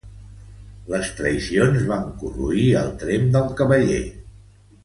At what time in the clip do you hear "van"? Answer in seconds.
1.91-2.09